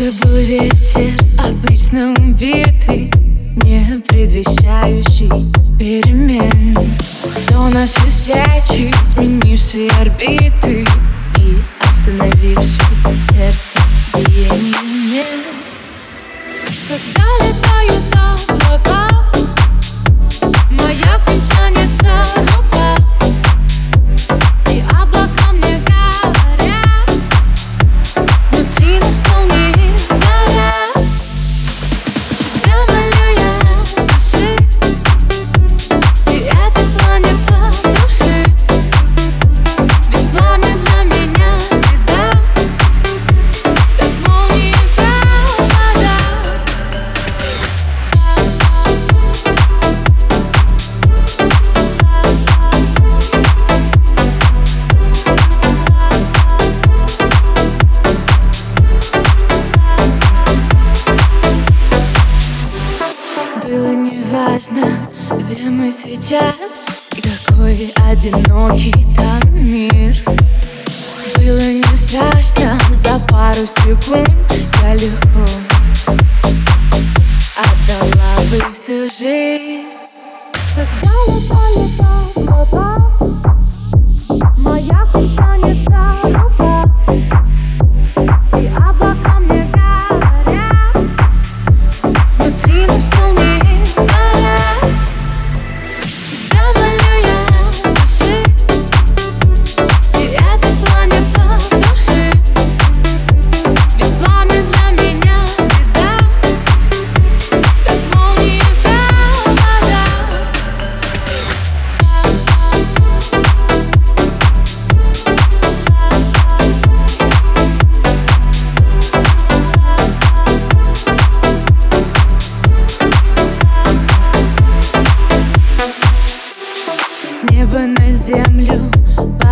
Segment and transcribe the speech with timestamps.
[0.00, 3.12] Это был вечер обычно убитый
[3.64, 5.28] Не предвещающий
[5.78, 6.74] перемен.
[7.50, 10.86] До нашей встречи сменивший орбиты
[11.36, 11.58] И
[11.92, 12.82] остановивший
[13.20, 13.78] сердце
[14.14, 15.26] биение
[16.88, 17.29] Когда
[64.60, 65.08] неважно,
[65.38, 66.82] где мы сейчас
[67.16, 70.16] И какой одинокий там мир.
[71.36, 74.28] Было не страшно, за пару секунд
[74.82, 75.44] Я легко
[77.56, 79.98] отдала бы всю жизнь.
[80.74, 83.29] Когда летали облака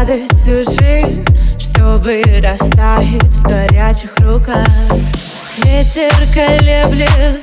[0.00, 1.24] падает всю жизнь
[1.58, 4.66] Чтобы растаять в горячих руках.
[5.58, 7.39] Ветер колеблет